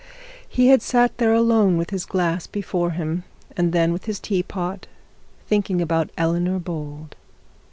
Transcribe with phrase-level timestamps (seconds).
[0.49, 3.23] He had sat there alone with his glass before him,
[3.55, 4.87] and then with his teapot,
[5.45, 7.15] thinking about Eleanor Bold.